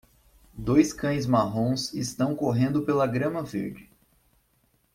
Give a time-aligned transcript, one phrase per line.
[0.57, 3.87] Dois cães marrons estão correndo pela grama verde.